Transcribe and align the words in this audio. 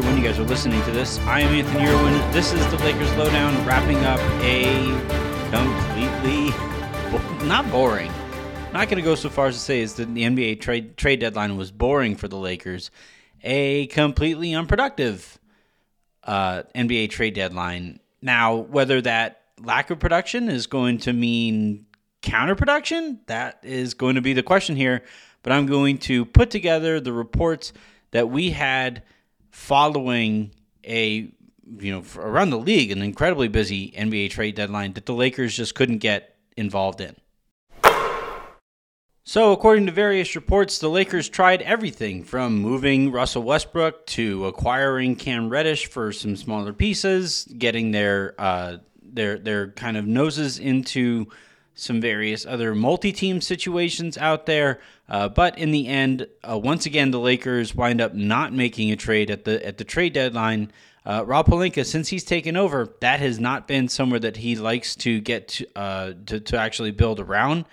when 0.00 0.16
you 0.16 0.22
guys 0.22 0.38
are 0.38 0.44
listening 0.44 0.82
to 0.82 0.90
this. 0.90 1.18
I 1.20 1.40
am 1.40 1.54
Anthony 1.54 1.86
Irwin. 1.86 2.12
This 2.32 2.52
is 2.52 2.66
the 2.68 2.76
Lakers 2.78 3.10
Lowdown, 3.16 3.64
wrapping 3.66 3.98
up 4.04 4.20
a 4.42 4.86
completely 5.50 6.50
not 7.46 7.70
boring. 7.70 8.12
Not 8.72 8.88
going 8.88 8.96
to 8.96 9.02
go 9.02 9.14
so 9.14 9.30
far 9.30 9.46
as 9.46 9.54
to 9.54 9.60
say 9.60 9.80
is 9.80 9.94
that 9.94 10.12
the 10.14 10.22
NBA 10.22 10.60
trade 10.60 10.96
trade 10.96 11.20
deadline 11.20 11.56
was 11.56 11.70
boring 11.70 12.16
for 12.16 12.28
the 12.28 12.36
Lakers. 12.36 12.90
A 13.42 13.86
completely 13.86 14.54
unproductive 14.54 15.38
uh, 16.24 16.64
NBA 16.74 17.10
trade 17.10 17.34
deadline. 17.34 18.00
Now, 18.20 18.56
whether 18.56 19.00
that 19.00 19.42
lack 19.62 19.90
of 19.90 19.98
production 19.98 20.48
is 20.48 20.66
going 20.66 20.98
to 20.98 21.12
mean 21.12 21.86
counterproduction, 22.22 23.20
that 23.26 23.60
is 23.62 23.94
going 23.94 24.16
to 24.16 24.20
be 24.20 24.32
the 24.32 24.42
question 24.42 24.76
here. 24.76 25.04
But 25.42 25.52
I'm 25.52 25.66
going 25.66 25.98
to 25.98 26.24
put 26.24 26.50
together 26.50 27.00
the 27.00 27.12
reports 27.12 27.72
that 28.10 28.28
we 28.28 28.50
had 28.50 29.02
following 29.56 30.50
a 30.84 31.32
you 31.78 31.90
know 31.90 32.04
around 32.18 32.50
the 32.50 32.58
league 32.58 32.92
an 32.92 33.02
incredibly 33.02 33.48
busy 33.48 33.90
NBA 33.92 34.30
trade 34.30 34.54
deadline 34.54 34.92
that 34.92 35.06
the 35.06 35.14
Lakers 35.14 35.56
just 35.56 35.74
couldn't 35.74 35.98
get 35.98 36.36
involved 36.56 37.00
in. 37.00 37.16
So, 39.24 39.50
according 39.50 39.86
to 39.86 39.92
various 39.92 40.36
reports, 40.36 40.78
the 40.78 40.88
Lakers 40.88 41.28
tried 41.28 41.62
everything 41.62 42.22
from 42.22 42.58
moving 42.58 43.10
Russell 43.10 43.42
Westbrook 43.42 44.06
to 44.08 44.46
acquiring 44.46 45.16
Cam 45.16 45.48
Reddish 45.48 45.86
for 45.86 46.12
some 46.12 46.36
smaller 46.36 46.72
pieces, 46.72 47.44
getting 47.58 47.90
their 47.90 48.34
uh, 48.38 48.76
their 49.02 49.38
their 49.38 49.72
kind 49.72 49.96
of 49.96 50.06
noses 50.06 50.60
into 50.60 51.26
some 51.76 52.00
various 52.00 52.46
other 52.46 52.74
multi-team 52.74 53.40
situations 53.40 54.16
out 54.18 54.46
there. 54.46 54.80
Uh, 55.08 55.28
but 55.28 55.56
in 55.58 55.70
the 55.70 55.86
end, 55.86 56.26
uh, 56.42 56.58
once 56.58 56.86
again, 56.86 57.12
the 57.12 57.20
Lakers 57.20 57.74
wind 57.74 58.00
up 58.00 58.14
not 58.14 58.52
making 58.52 58.90
a 58.90 58.96
trade 58.96 59.30
at 59.30 59.44
the 59.44 59.64
at 59.64 59.78
the 59.78 59.84
trade 59.84 60.14
deadline. 60.14 60.72
Uh, 61.04 61.22
Rob 61.24 61.46
Pelinka, 61.46 61.86
since 61.86 62.08
he's 62.08 62.24
taken 62.24 62.56
over, 62.56 62.88
that 63.00 63.20
has 63.20 63.38
not 63.38 63.68
been 63.68 63.88
somewhere 63.88 64.18
that 64.18 64.38
he 64.38 64.56
likes 64.56 64.96
to 64.96 65.20
get 65.20 65.46
to 65.48 65.66
uh, 65.76 66.12
to, 66.24 66.40
to, 66.40 66.58
actually 66.58 66.90
build 66.90 67.20
around. 67.20 67.66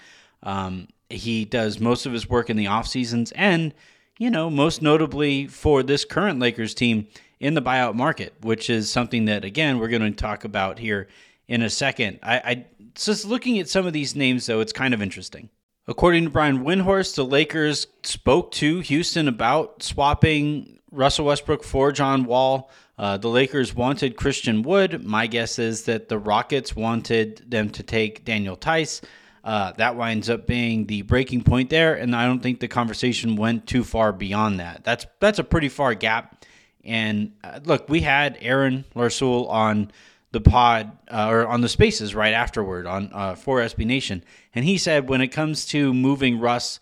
Um, 0.44 0.90
he 1.10 1.46
does 1.46 1.80
most 1.80 2.06
of 2.06 2.14
his 2.14 2.30
work 2.30 2.52
in 2.52 2.58
the 2.58 2.68
off 2.68 2.88
seasons, 2.88 3.32
and 3.32 3.74
you 4.20 4.30
know, 4.30 4.50
most 4.50 4.82
notably 4.82 5.48
for 5.48 5.82
this 5.82 6.06
current 6.06 6.40
Lakers 6.40 6.76
team 6.76 7.08
in 7.40 7.56
the 7.56 7.62
buyout 7.62 7.96
market, 7.96 8.34
which 8.42 8.70
is 8.70 8.92
something 8.92 9.26
that 9.26 9.46
again 9.46 9.80
we're 9.80 9.88
going 9.88 10.02
to 10.02 10.12
talk 10.12 10.44
about 10.44 10.78
here 10.78 11.08
in 11.48 11.62
a 11.62 11.70
second. 11.70 12.20
I, 12.22 12.36
I 12.38 12.66
just 12.96 13.26
looking 13.26 13.60
at 13.60 13.70
some 13.70 13.86
of 13.86 13.94
these 13.94 14.16
names, 14.16 14.46
though, 14.46 14.60
it's 14.60 14.74
kind 14.74 14.94
of 14.94 15.02
interesting. 15.02 15.50
According 15.88 16.26
to 16.26 16.30
Brian 16.30 16.64
Windhorst, 16.64 17.16
the 17.16 17.26
Lakers 17.26 17.88
spoke 18.04 18.52
to 18.54 18.80
Houston 18.80 19.28
about 19.28 19.84
swapping 19.84 20.80
Russell 20.92 21.26
Westbrook 21.26 21.64
for 21.64 21.92
John 21.92 22.24
Wall. 22.26 22.70
Uh, 22.98 23.18
the 23.18 23.28
Lakers 23.28 23.76
wanted 23.76 24.16
Christian 24.16 24.62
Wood. 24.62 25.04
My 25.04 25.28
guess 25.28 25.60
is 25.60 25.84
that 25.86 26.08
the 26.08 26.18
Rockets 26.18 26.76
wanted 26.76 27.44
them 27.50 27.70
to 27.72 27.84
take 27.84 28.24
Daniel 28.24 28.56
Theis. 28.56 29.02
Uh, 29.44 29.74
that 29.74 29.98
winds 29.98 30.30
up 30.30 30.48
being 30.48 30.86
the 30.86 31.02
breaking 31.02 31.44
point 31.44 31.70
there, 31.70 31.96
and 31.96 32.16
I 32.16 32.26
don't 32.26 32.40
think 32.40 32.62
the 32.62 32.70
conversation 32.70 33.36
went 33.36 33.68
too 33.68 33.84
far 33.84 34.14
beyond 34.14 34.62
that. 34.62 34.86
That's 34.86 35.06
that's 35.20 35.40
a 35.40 35.44
pretty 35.44 35.68
far 35.68 35.96
gap. 35.96 36.46
And 36.86 37.34
uh, 37.44 37.60
look, 37.66 37.90
we 37.90 38.02
had 38.02 38.38
Aaron 38.40 38.86
Larsoul 38.96 39.50
on 39.50 39.92
the 40.34 40.42
pod 40.42 40.92
uh, 41.10 41.28
or 41.30 41.48
on 41.48 41.62
the 41.62 41.70
spaces 41.70 42.16
right 42.16 42.34
afterward 42.34 42.88
on 42.88 43.10
uh, 43.14 43.36
for 43.36 43.60
SB 43.60 43.86
Nation, 43.86 44.24
and 44.54 44.66
he 44.66 44.78
said 44.78 45.08
when 45.08 45.22
it 45.22 45.28
comes 45.28 45.66
to 45.68 45.94
moving 45.94 46.40
Russ, 46.40 46.80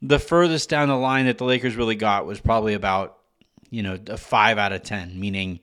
the 0.00 0.20
furthest 0.20 0.70
down 0.70 0.88
the 0.88 0.96
line 0.96 1.26
that 1.26 1.36
the 1.36 1.44
Lakers 1.44 1.74
really 1.76 1.96
got 1.96 2.26
was 2.26 2.40
probably 2.40 2.74
about 2.74 3.18
you 3.70 3.82
know 3.82 3.98
a 4.06 4.16
five 4.16 4.56
out 4.56 4.72
of 4.72 4.84
ten, 4.84 5.18
meaning 5.18 5.58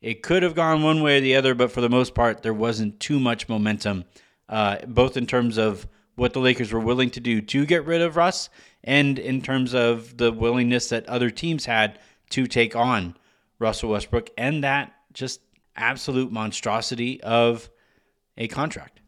it 0.00 0.22
could 0.22 0.42
have 0.42 0.54
gone 0.54 0.82
one 0.82 1.02
way 1.02 1.18
or 1.18 1.20
the 1.20 1.36
other, 1.36 1.54
but 1.54 1.70
for 1.70 1.82
the 1.82 1.90
most 1.90 2.14
part 2.14 2.42
there 2.42 2.54
wasn't 2.54 2.98
too 2.98 3.20
much 3.20 3.50
momentum, 3.50 4.04
uh, 4.48 4.78
both 4.86 5.18
in 5.18 5.26
terms 5.26 5.58
of 5.58 5.86
what 6.16 6.32
the 6.32 6.40
Lakers 6.40 6.72
were 6.72 6.80
willing 6.80 7.10
to 7.10 7.20
do 7.20 7.42
to 7.42 7.66
get 7.66 7.84
rid 7.84 8.00
of 8.00 8.16
Russ, 8.16 8.48
and 8.82 9.18
in 9.18 9.42
terms 9.42 9.74
of 9.74 10.16
the 10.16 10.32
willingness 10.32 10.88
that 10.88 11.06
other 11.06 11.28
teams 11.28 11.66
had 11.66 11.98
to 12.30 12.46
take 12.46 12.74
on 12.74 13.14
Russell 13.58 13.90
Westbrook, 13.90 14.30
and 14.38 14.64
that 14.64 14.94
just 15.12 15.40
absolute 15.76 16.30
monstrosity 16.32 17.22
of 17.22 17.70
a 18.36 18.48
contract. 18.48 19.00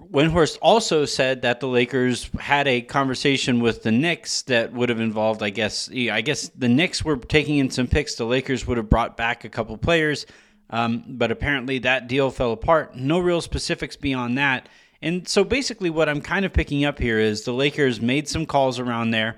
Windhorst 0.00 0.58
also 0.60 1.04
said 1.06 1.42
that 1.42 1.60
the 1.60 1.68
Lakers 1.68 2.30
had 2.38 2.68
a 2.68 2.82
conversation 2.82 3.60
with 3.60 3.82
the 3.82 3.90
Knicks 3.90 4.42
that 4.42 4.72
would 4.72 4.90
have 4.90 5.00
involved, 5.00 5.42
I 5.42 5.50
guess, 5.50 5.90
I 5.90 6.20
guess 6.20 6.48
the 6.50 6.68
Knicks 6.68 7.04
were 7.04 7.16
taking 7.16 7.56
in 7.56 7.70
some 7.70 7.86
picks. 7.86 8.14
The 8.14 8.26
Lakers 8.26 8.66
would 8.66 8.76
have 8.76 8.90
brought 8.90 9.16
back 9.16 9.44
a 9.44 9.48
couple 9.48 9.76
players, 9.78 10.26
um, 10.68 11.04
but 11.08 11.30
apparently 11.30 11.78
that 11.80 12.08
deal 12.08 12.30
fell 12.30 12.52
apart. 12.52 12.94
No 12.94 13.18
real 13.18 13.40
specifics 13.40 13.96
beyond 13.96 14.36
that. 14.36 14.68
And 15.00 15.26
so 15.26 15.44
basically, 15.44 15.90
what 15.90 16.08
I'm 16.08 16.20
kind 16.20 16.44
of 16.44 16.52
picking 16.52 16.84
up 16.84 16.98
here 16.98 17.18
is 17.18 17.44
the 17.44 17.52
Lakers 17.52 18.00
made 18.00 18.28
some 18.28 18.44
calls 18.44 18.78
around 18.78 19.10
there, 19.10 19.36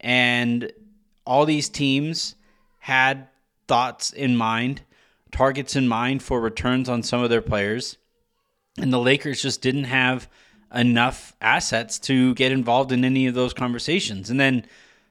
and 0.00 0.72
all 1.24 1.46
these 1.46 1.68
teams 1.68 2.34
had 2.78 3.28
thoughts 3.68 4.12
in 4.12 4.36
mind 4.36 4.82
targets 5.32 5.74
in 5.74 5.88
mind 5.88 6.22
for 6.22 6.40
returns 6.40 6.88
on 6.88 7.02
some 7.02 7.22
of 7.22 7.30
their 7.30 7.42
players. 7.42 7.96
And 8.78 8.92
the 8.92 9.00
Lakers 9.00 9.42
just 9.42 9.60
didn't 9.60 9.84
have 9.84 10.28
enough 10.74 11.34
assets 11.40 11.98
to 11.98 12.34
get 12.34 12.52
involved 12.52 12.92
in 12.92 13.04
any 13.04 13.26
of 13.26 13.34
those 13.34 13.52
conversations. 13.52 14.30
And 14.30 14.38
then 14.38 14.64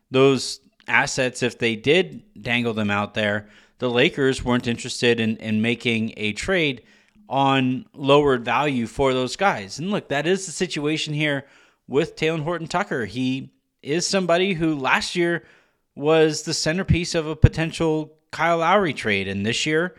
those 0.09 0.59
assets, 0.87 1.43
if 1.43 1.59
they 1.59 1.75
did 1.75 2.23
dangle 2.41 2.73
them 2.73 2.89
out 2.89 3.13
there, 3.13 3.47
the 3.79 3.89
Lakers 3.89 4.43
weren't 4.43 4.67
interested 4.67 5.19
in, 5.19 5.37
in 5.37 5.61
making 5.61 6.13
a 6.17 6.33
trade 6.33 6.83
on 7.29 7.85
lowered 7.93 8.43
value 8.43 8.85
for 8.85 9.13
those 9.13 9.35
guys. 9.35 9.79
And 9.79 9.89
look, 9.89 10.09
that 10.09 10.27
is 10.27 10.45
the 10.45 10.51
situation 10.51 11.13
here 11.13 11.45
with 11.87 12.15
Talen 12.15 12.43
Horton 12.43 12.67
Tucker. 12.67 13.05
He 13.05 13.51
is 13.81 14.05
somebody 14.05 14.53
who 14.53 14.75
last 14.75 15.15
year 15.15 15.43
was 15.95 16.43
the 16.43 16.53
centerpiece 16.53 17.15
of 17.15 17.27
a 17.27 17.35
potential 17.35 18.13
Kyle 18.31 18.57
Lowry 18.57 18.93
trade. 18.93 19.27
And 19.27 19.45
this 19.45 19.65
year, 19.65 19.95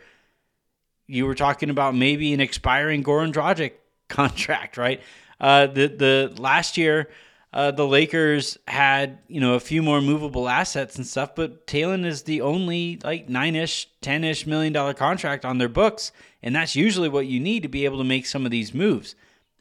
you 1.07 1.25
were 1.25 1.35
talking 1.35 1.69
about 1.69 1.95
maybe 1.95 2.33
an 2.33 2.39
expiring 2.39 3.03
Goran 3.03 3.33
Dragic 3.33 3.73
contract, 4.09 4.77
right? 4.77 5.01
Uh, 5.39 5.67
the 5.67 5.87
the 5.87 6.33
last 6.37 6.77
year, 6.77 7.09
uh, 7.51 7.71
the 7.71 7.85
Lakers 7.85 8.57
had 8.67 9.19
you 9.27 9.41
know 9.41 9.55
a 9.55 9.59
few 9.59 9.81
more 9.81 10.01
movable 10.01 10.47
assets 10.47 10.95
and 10.95 11.05
stuff, 11.05 11.35
but 11.35 11.67
Talen 11.67 12.05
is 12.05 12.23
the 12.23 12.41
only 12.41 12.99
like 13.03 13.29
nine 13.29 13.55
ish, 13.55 13.89
ten 14.01 14.23
ish 14.23 14.45
million 14.47 14.73
dollar 14.73 14.93
contract 14.93 15.45
on 15.45 15.57
their 15.57 15.69
books, 15.69 16.11
and 16.41 16.55
that's 16.55 16.75
usually 16.75 17.09
what 17.09 17.27
you 17.27 17.39
need 17.39 17.63
to 17.63 17.69
be 17.69 17.85
able 17.85 17.97
to 17.97 18.03
make 18.03 18.25
some 18.25 18.45
of 18.45 18.51
these 18.51 18.73
moves. 18.73 19.15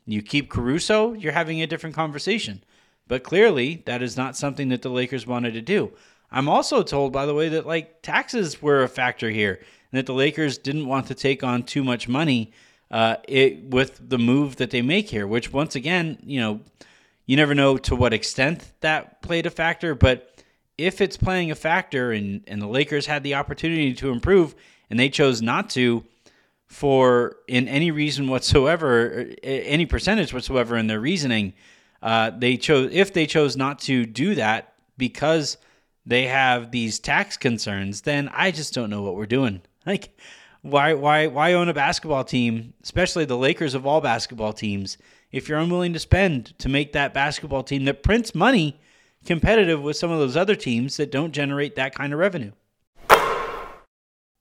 You 0.06 0.22
keep 0.22 0.50
Caruso, 0.50 1.12
you're 1.12 1.32
having 1.32 1.62
a 1.62 1.66
different 1.66 1.94
conversation, 1.94 2.62
but 3.08 3.22
clearly 3.22 3.82
that 3.86 4.02
is 4.02 4.16
not 4.16 4.36
something 4.36 4.68
that 4.70 4.82
the 4.82 4.88
Lakers 4.88 5.26
wanted 5.26 5.54
to 5.54 5.62
do. 5.62 5.92
I'm 6.30 6.48
also 6.48 6.82
told, 6.82 7.12
by 7.12 7.26
the 7.26 7.34
way, 7.34 7.50
that 7.50 7.66
like 7.66 8.02
taxes 8.02 8.62
were 8.62 8.82
a 8.82 8.88
factor 8.88 9.30
here 9.30 9.60
and 9.92 9.98
that 9.98 10.06
the 10.06 10.14
Lakers 10.14 10.58
didn't 10.58 10.86
want 10.86 11.06
to 11.06 11.14
take 11.14 11.44
on 11.44 11.62
too 11.62 11.84
much 11.84 12.08
money 12.08 12.52
uh, 12.90 13.16
it, 13.28 13.64
with 13.64 14.08
the 14.08 14.18
move 14.18 14.56
that 14.56 14.70
they 14.70 14.82
make 14.82 15.08
here, 15.10 15.26
which 15.26 15.52
once 15.52 15.76
again, 15.76 16.18
you 16.24 16.40
know, 16.40 16.60
you 17.26 17.36
never 17.36 17.54
know 17.54 17.76
to 17.78 17.94
what 17.94 18.12
extent 18.12 18.72
that 18.80 19.22
played 19.22 19.46
a 19.46 19.50
factor, 19.50 19.94
but 19.94 20.42
if 20.76 21.00
it's 21.00 21.16
playing 21.16 21.50
a 21.50 21.54
factor 21.54 22.12
and, 22.12 22.42
and 22.46 22.60
the 22.60 22.66
Lakers 22.66 23.06
had 23.06 23.22
the 23.22 23.34
opportunity 23.34 23.94
to 23.94 24.10
improve 24.10 24.54
and 24.90 24.98
they 24.98 25.08
chose 25.08 25.40
not 25.40 25.70
to 25.70 26.04
for 26.66 27.36
in 27.48 27.68
any 27.68 27.90
reason 27.90 28.28
whatsoever, 28.28 29.26
any 29.42 29.84
percentage 29.84 30.32
whatsoever 30.32 30.76
in 30.76 30.86
their 30.86 31.00
reasoning, 31.00 31.52
uh, 32.02 32.30
they 32.30 32.56
chose 32.56 32.90
if 32.92 33.12
they 33.12 33.26
chose 33.26 33.56
not 33.56 33.78
to 33.78 34.06
do 34.06 34.34
that 34.34 34.72
because 34.96 35.58
they 36.04 36.26
have 36.26 36.70
these 36.70 36.98
tax 36.98 37.36
concerns, 37.36 38.00
then 38.00 38.28
I 38.32 38.50
just 38.50 38.74
don't 38.74 38.90
know 38.90 39.02
what 39.02 39.14
we're 39.14 39.26
doing. 39.26 39.62
Like, 39.86 40.16
why, 40.62 40.94
why, 40.94 41.26
why 41.26 41.54
own 41.54 41.68
a 41.68 41.74
basketball 41.74 42.22
team, 42.22 42.74
especially 42.84 43.24
the 43.24 43.36
Lakers 43.36 43.74
of 43.74 43.84
all 43.84 44.00
basketball 44.00 44.52
teams, 44.52 44.96
if 45.32 45.48
you're 45.48 45.58
unwilling 45.58 45.92
to 45.94 45.98
spend 45.98 46.56
to 46.60 46.68
make 46.68 46.92
that 46.92 47.12
basketball 47.12 47.64
team 47.64 47.84
that 47.86 48.04
prints 48.04 48.32
money 48.32 48.78
competitive 49.26 49.82
with 49.82 49.96
some 49.96 50.12
of 50.12 50.20
those 50.20 50.36
other 50.36 50.54
teams 50.54 50.96
that 50.98 51.10
don't 51.10 51.32
generate 51.32 51.74
that 51.74 51.94
kind 51.94 52.12
of 52.12 52.20
revenue? 52.20 52.52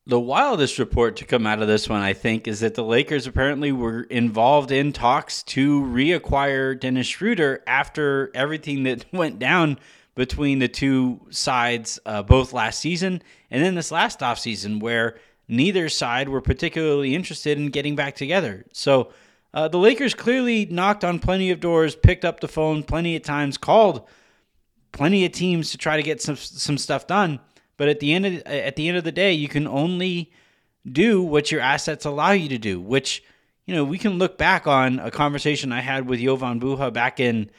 The 0.08 0.20
wildest 0.20 0.80
report 0.80 1.16
to 1.18 1.26
come 1.26 1.46
out 1.46 1.62
of 1.62 1.68
this 1.68 1.88
one, 1.88 2.02
I 2.02 2.14
think, 2.14 2.48
is 2.48 2.60
that 2.60 2.76
the 2.76 2.84
Lakers 2.84 3.28
apparently 3.28 3.72
were 3.72 4.04
involved 4.04 4.72
in 4.72 4.94
talks 4.94 5.44
to 5.44 5.82
reacquire 5.82 6.80
Dennis 6.80 7.08
Schroeder 7.08 7.64
after 7.66 8.32
everything 8.36 8.84
that 8.84 9.06
went 9.14 9.40
down 9.40 9.80
between 10.16 10.60
the 10.60 10.68
two 10.68 11.22
sides, 11.30 12.00
uh, 12.06 12.22
both 12.22 12.52
last 12.52 12.80
season 12.80 13.22
and 13.50 13.64
then 13.64 13.76
this 13.76 13.92
last 13.92 14.20
offseason, 14.20 14.82
where 14.82 15.18
neither 15.52 15.90
side 15.90 16.30
were 16.30 16.42
particularly 16.42 17.14
interested 17.14 17.58
in 17.58 17.68
getting 17.68 17.96
back 17.96 18.16
together. 18.16 18.66
So 18.72 19.12
uh, 19.54 19.68
the 19.68 19.78
Lakers 19.78 20.14
clearly 20.14 20.66
knocked 20.66 21.04
on 21.04 21.20
plenty 21.20 21.52
of 21.52 21.60
doors, 21.60 21.96
picked 21.96 22.24
up 22.24 22.40
the 22.40 22.48
phone 22.48 22.84
plenty 22.84 23.18
of 23.18 23.22
times, 23.22 23.58
called 23.58 24.08
plenty 24.94 25.26
of 25.26 25.34
teams 25.34 25.72
to 25.72 25.78
try 25.78 25.98
to 25.98 26.04
get 26.04 26.22
some 26.22 26.38
some 26.38 26.78
stuff 26.78 27.06
done. 27.06 27.40
But 27.76 27.90
at 27.90 28.00
the 28.00 28.14
end 28.14 28.26
of 28.26 28.42
at 28.46 28.78
the 28.78 28.88
end 28.88 28.98
of 28.98 29.04
the 29.04 29.12
day, 29.12 29.34
you 29.34 29.50
can 29.50 29.68
only 29.68 30.32
do 30.90 31.22
what 31.22 31.52
your 31.52 31.62
assets 31.62 32.06
allow 32.06 32.32
you 32.32 32.48
to 32.50 32.58
do. 32.58 32.80
Which 32.80 33.22
you 33.66 33.76
know 33.76 33.84
we 33.84 33.98
can 33.98 34.18
look 34.18 34.38
back 34.38 34.68
on 34.68 35.00
a 35.00 35.12
conversation 35.12 35.74
I 35.74 35.82
had 35.82 36.08
with 36.08 36.22
Jovan 36.22 36.62
Buha 36.62 36.94
back 36.94 37.20
in 37.20 37.52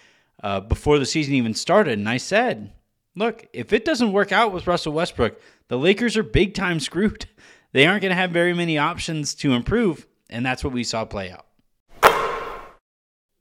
uh, 0.42 0.60
before 0.60 0.98
the 0.98 1.06
season 1.06 1.34
even 1.34 1.52
started, 1.52 1.98
and 1.98 2.08
I 2.08 2.16
said, 2.16 2.72
"Look, 3.14 3.46
if 3.52 3.74
it 3.74 3.84
doesn't 3.84 4.12
work 4.12 4.32
out 4.32 4.52
with 4.52 4.66
Russell 4.66 4.94
Westbrook, 4.94 5.38
the 5.68 5.76
Lakers 5.76 6.16
are 6.16 6.22
big 6.22 6.54
time 6.54 6.80
screwed. 6.80 7.26
They 7.72 7.86
aren't 7.86 8.02
going 8.02 8.10
to 8.10 8.16
have 8.16 8.30
very 8.30 8.54
many 8.54 8.78
options 8.78 9.34
to 9.36 9.52
improve, 9.52 10.06
and 10.30 10.44
that's 10.44 10.62
what 10.62 10.72
we 10.72 10.84
saw 10.84 11.04
play 11.04 11.30
out." 11.30 11.46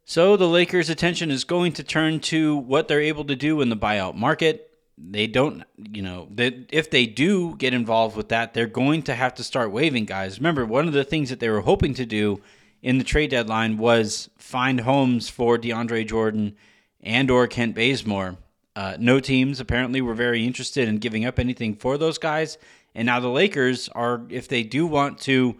So 0.05 0.35
the 0.35 0.47
Lakers' 0.47 0.89
attention 0.89 1.31
is 1.31 1.45
going 1.45 1.71
to 1.73 1.83
turn 1.83 2.19
to 2.21 2.57
what 2.57 2.87
they're 2.87 2.99
able 2.99 3.23
to 3.25 3.35
do 3.35 3.61
in 3.61 3.69
the 3.69 3.77
buyout 3.77 4.15
market. 4.15 4.69
They 4.97 5.25
don't, 5.25 5.63
you 5.77 6.01
know, 6.01 6.27
that 6.31 6.53
if 6.69 6.89
they 6.89 7.05
do 7.05 7.55
get 7.55 7.73
involved 7.73 8.17
with 8.17 8.29
that, 8.29 8.53
they're 8.53 8.67
going 8.67 9.03
to 9.03 9.15
have 9.15 9.33
to 9.35 9.43
start 9.43 9.71
waiving 9.71 10.05
guys. 10.05 10.37
Remember, 10.37 10.65
one 10.65 10.87
of 10.87 10.93
the 10.93 11.05
things 11.05 11.29
that 11.29 11.39
they 11.39 11.49
were 11.49 11.61
hoping 11.61 11.93
to 11.93 12.05
do 12.05 12.41
in 12.81 12.97
the 12.97 13.03
trade 13.03 13.29
deadline 13.29 13.77
was 13.77 14.29
find 14.37 14.81
homes 14.81 15.29
for 15.29 15.57
DeAndre 15.57 16.05
Jordan 16.07 16.55
and 16.99 17.31
or 17.31 17.47
Kent 17.47 17.73
Bazemore. 17.73 18.37
Uh, 18.75 18.95
no 18.99 19.19
teams 19.19 19.59
apparently 19.59 20.01
were 20.01 20.13
very 20.13 20.45
interested 20.45 20.87
in 20.87 20.97
giving 20.97 21.25
up 21.25 21.39
anything 21.39 21.75
for 21.75 21.97
those 21.97 22.17
guys, 22.17 22.57
and 22.93 23.05
now 23.05 23.19
the 23.19 23.29
Lakers 23.29 23.89
are, 23.89 24.21
if 24.29 24.47
they 24.47 24.63
do 24.63 24.85
want 24.85 25.19
to 25.19 25.55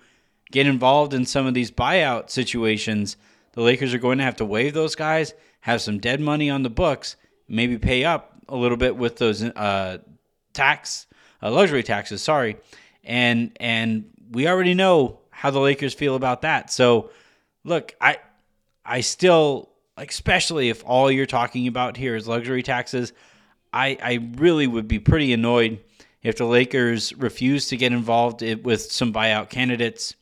get 0.52 0.68
involved 0.68 1.14
in 1.14 1.26
some 1.26 1.46
of 1.48 1.54
these 1.54 1.72
buyout 1.72 2.30
situations 2.30 3.16
the 3.54 3.62
Lakers 3.62 3.94
are 3.94 4.00
going 4.00 4.18
to 4.18 4.24
have 4.24 4.38
to 4.38 4.46
waive 4.46 4.74
those 4.74 4.96
guys, 4.96 5.34
have 5.62 5.82
some 5.82 6.00
dead 6.00 6.22
money 6.22 6.50
on 6.50 6.64
the 6.64 6.70
books, 6.70 7.16
maybe 7.48 7.78
pay 7.78 8.06
up 8.06 8.38
a 8.48 8.56
little 8.56 8.78
bit 8.78 8.96
with 8.96 9.18
those 9.18 9.44
uh, 9.44 9.98
tax 10.54 11.08
uh, 11.44 11.52
luxury 11.52 11.84
taxes. 11.84 12.22
Sorry, 12.22 12.58
and 13.04 13.52
and 13.60 14.06
we 14.32 14.48
already 14.48 14.74
know 14.74 15.20
how 15.30 15.52
the 15.52 15.60
Lakers 15.60 15.94
feel 15.94 16.16
about 16.16 16.44
that. 16.44 16.72
So, 16.72 17.12
look, 17.64 17.94
I 18.00 18.18
I 18.86 19.02
still 19.02 19.70
especially 19.98 20.70
if 20.70 20.84
all 20.86 21.12
you're 21.12 21.26
talking 21.26 21.68
about 21.68 21.98
here 21.98 22.16
is 22.16 22.28
luxury 22.28 22.64
taxes. 22.64 23.12
I 23.74 23.98
I 24.02 24.30
really 24.38 24.68
would 24.68 24.88
be 24.88 25.00
pretty 25.00 25.34
annoyed 25.34 25.80
if 26.24 26.38
the 26.38 26.46
Lakers 26.46 27.14
refuse 27.18 27.68
to 27.68 27.78
get 27.78 27.92
involved 27.92 28.42
with 28.64 28.92
some 28.92 29.12
buyout 29.12 29.50
candidates 29.50 30.16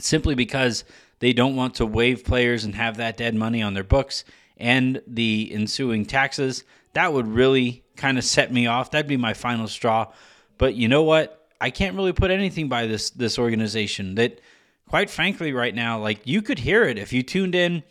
simply 0.00 0.34
because 0.34 0.84
they 1.20 1.32
don't 1.32 1.56
want 1.56 1.74
to 1.76 1.86
waive 1.86 2.24
players 2.24 2.64
and 2.64 2.74
have 2.74 2.96
that 2.96 3.16
dead 3.16 3.34
money 3.34 3.62
on 3.62 3.74
their 3.74 3.84
books 3.84 4.24
and 4.56 5.00
the 5.06 5.50
ensuing 5.52 6.04
taxes. 6.04 6.64
That 6.92 7.12
would 7.12 7.26
really 7.26 7.82
kind 7.96 8.18
of 8.18 8.24
set 8.24 8.52
me 8.52 8.66
off. 8.66 8.90
That'd 8.90 9.08
be 9.08 9.16
my 9.16 9.34
final 9.34 9.68
straw. 9.68 10.12
But 10.58 10.74
you 10.74 10.88
know 10.88 11.02
what? 11.02 11.48
I 11.60 11.70
can't 11.70 11.96
really 11.96 12.12
put 12.12 12.30
anything 12.30 12.68
by 12.68 12.86
this 12.86 13.10
this 13.10 13.38
organization. 13.38 14.16
That, 14.16 14.40
quite 14.88 15.10
frankly, 15.10 15.52
right 15.52 15.74
now, 15.74 15.98
like 15.98 16.20
you 16.24 16.42
could 16.42 16.58
hear 16.58 16.84
it 16.84 16.98
if 16.98 17.12
you 17.12 17.22
tuned 17.22 17.54
in 17.54 17.82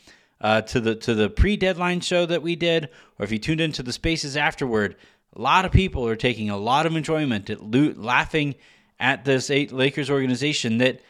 uh, 0.41 0.61
to 0.61 0.79
the 0.79 0.95
to 0.95 1.13
the 1.13 1.29
pre 1.29 1.57
deadline 1.57 2.01
show 2.01 2.25
that 2.25 2.41
we 2.41 2.55
did, 2.55 2.89
or 3.17 3.23
if 3.23 3.31
you 3.31 3.39
tuned 3.39 3.61
into 3.61 3.83
the 3.83 3.93
spaces 3.93 4.37
afterward. 4.37 4.95
A 5.35 5.41
lot 5.41 5.65
of 5.65 5.71
people 5.71 6.07
are 6.07 6.15
taking 6.15 6.49
a 6.49 6.57
lot 6.57 6.85
of 6.85 6.95
enjoyment 6.95 7.49
at 7.49 7.63
lo- 7.63 7.93
laughing 7.95 8.55
at 8.99 9.25
this 9.25 9.49
Lakers 9.49 10.09
organization 10.09 10.77
that 10.77 11.01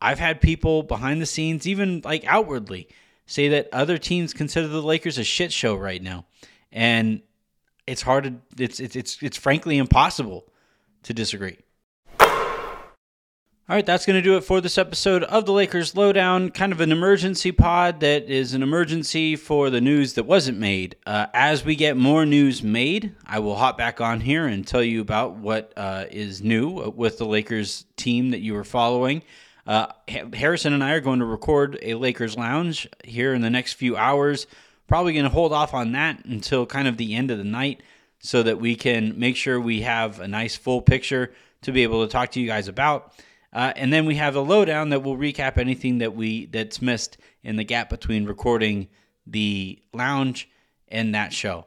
I've 0.00 0.18
had 0.18 0.40
people 0.40 0.82
behind 0.82 1.20
the 1.20 1.26
scenes, 1.26 1.66
even 1.66 2.00
like 2.04 2.24
outwardly, 2.26 2.88
say 3.26 3.48
that 3.48 3.68
other 3.72 3.98
teams 3.98 4.32
consider 4.32 4.68
the 4.68 4.82
Lakers 4.82 5.18
a 5.18 5.24
shit 5.24 5.52
show 5.52 5.74
right 5.74 6.02
now, 6.02 6.26
and 6.72 7.22
it's 7.86 8.02
hard 8.02 8.24
to 8.24 8.62
it's 8.62 8.80
it's 8.80 8.96
it's, 8.96 9.22
it's 9.22 9.36
frankly 9.36 9.78
impossible 9.78 10.46
to 11.02 11.14
disagree. 11.14 11.58
All 13.70 13.76
right, 13.76 13.86
that's 13.86 14.04
going 14.04 14.16
to 14.16 14.20
do 14.20 14.36
it 14.36 14.40
for 14.40 14.60
this 14.60 14.78
episode 14.78 15.22
of 15.22 15.46
the 15.46 15.52
Lakers 15.52 15.94
Lowdown. 15.94 16.50
Kind 16.50 16.72
of 16.72 16.80
an 16.80 16.90
emergency 16.90 17.52
pod 17.52 18.00
that 18.00 18.24
is 18.28 18.52
an 18.52 18.64
emergency 18.64 19.36
for 19.36 19.70
the 19.70 19.80
news 19.80 20.14
that 20.14 20.24
wasn't 20.24 20.58
made. 20.58 20.96
Uh, 21.06 21.26
as 21.32 21.64
we 21.64 21.76
get 21.76 21.96
more 21.96 22.26
news 22.26 22.64
made, 22.64 23.14
I 23.24 23.38
will 23.38 23.54
hop 23.54 23.78
back 23.78 24.00
on 24.00 24.22
here 24.22 24.44
and 24.48 24.66
tell 24.66 24.82
you 24.82 25.00
about 25.00 25.36
what 25.36 25.72
uh, 25.76 26.06
is 26.10 26.42
new 26.42 26.90
with 26.96 27.18
the 27.18 27.26
Lakers 27.26 27.86
team 27.94 28.30
that 28.30 28.40
you 28.40 28.54
were 28.54 28.64
following. 28.64 29.22
Uh, 29.68 29.86
Harrison 30.32 30.72
and 30.72 30.82
I 30.82 30.94
are 30.94 31.00
going 31.00 31.20
to 31.20 31.24
record 31.24 31.78
a 31.80 31.94
Lakers 31.94 32.36
Lounge 32.36 32.88
here 33.04 33.34
in 33.34 33.40
the 33.40 33.50
next 33.50 33.74
few 33.74 33.96
hours. 33.96 34.48
Probably 34.88 35.12
going 35.12 35.26
to 35.26 35.30
hold 35.30 35.52
off 35.52 35.74
on 35.74 35.92
that 35.92 36.24
until 36.24 36.66
kind 36.66 36.88
of 36.88 36.96
the 36.96 37.14
end 37.14 37.30
of 37.30 37.38
the 37.38 37.44
night 37.44 37.84
so 38.18 38.42
that 38.42 38.58
we 38.58 38.74
can 38.74 39.16
make 39.16 39.36
sure 39.36 39.60
we 39.60 39.82
have 39.82 40.18
a 40.18 40.26
nice 40.26 40.56
full 40.56 40.82
picture 40.82 41.32
to 41.62 41.70
be 41.70 41.84
able 41.84 42.04
to 42.04 42.10
talk 42.10 42.32
to 42.32 42.40
you 42.40 42.48
guys 42.48 42.66
about. 42.66 43.14
Uh, 43.52 43.72
and 43.74 43.92
then 43.92 44.06
we 44.06 44.14
have 44.14 44.36
a 44.36 44.40
lowdown 44.40 44.90
that 44.90 45.02
will 45.02 45.16
recap 45.16 45.58
anything 45.58 45.98
that 45.98 46.14
we 46.14 46.46
that's 46.46 46.80
missed 46.80 47.18
in 47.42 47.56
the 47.56 47.64
gap 47.64 47.90
between 47.90 48.24
recording 48.24 48.88
the 49.26 49.78
lounge 49.92 50.48
and 50.88 51.14
that 51.14 51.32
show. 51.32 51.66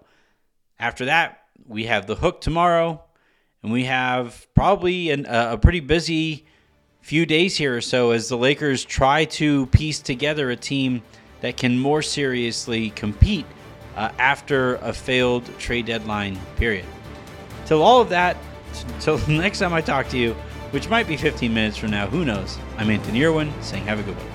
After 0.79 1.05
that, 1.05 1.39
we 1.67 1.85
have 1.85 2.07
the 2.07 2.15
hook 2.15 2.41
tomorrow, 2.41 3.03
and 3.61 3.71
we 3.71 3.85
have 3.85 4.47
probably 4.53 5.11
an, 5.11 5.25
a 5.27 5.57
pretty 5.57 5.79
busy 5.79 6.45
few 7.01 7.25
days 7.25 7.57
here 7.57 7.75
or 7.75 7.81
so 7.81 8.11
as 8.11 8.29
the 8.29 8.37
Lakers 8.37 8.85
try 8.85 9.25
to 9.25 9.65
piece 9.67 9.99
together 9.99 10.51
a 10.51 10.55
team 10.55 11.01
that 11.41 11.57
can 11.57 11.77
more 11.77 12.01
seriously 12.01 12.91
compete 12.91 13.45
uh, 13.97 14.09
after 14.17 14.75
a 14.75 14.93
failed 14.93 15.45
trade 15.59 15.85
deadline 15.85 16.39
period. 16.55 16.85
Till 17.65 17.81
all 17.81 18.01
of 18.01 18.09
that, 18.09 18.37
till 19.01 19.17
next 19.27 19.59
time 19.59 19.73
I 19.73 19.81
talk 19.81 20.07
to 20.09 20.17
you, 20.17 20.35
which 20.73 20.89
might 20.89 21.07
be 21.07 21.15
15 21.15 21.53
minutes 21.53 21.77
from 21.77 21.91
now, 21.91 22.07
who 22.07 22.25
knows? 22.25 22.57
I'm 22.77 22.89
Anthony 22.89 23.23
Irwin 23.23 23.53
saying 23.61 23.83
have 23.85 23.99
a 23.99 24.03
good 24.03 24.17
one. 24.17 24.32